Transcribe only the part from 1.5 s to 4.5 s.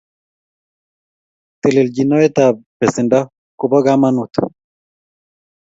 Teleljinoetab besendo ko bo kamanut